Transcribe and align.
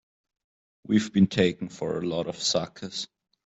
We've 0.87 1.13
been 1.13 1.27
taken 1.27 1.69
for 1.69 1.99
a 1.99 2.07
lot 2.07 2.25
of 2.25 2.41
suckers! 2.41 3.07